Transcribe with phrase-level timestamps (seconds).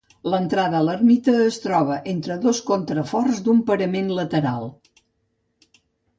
[0.33, 4.69] L'entrada a l'ermita es troba entre dos contraforts d'un parament lateral.